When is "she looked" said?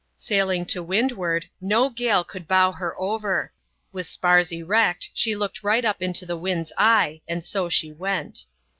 5.13-5.61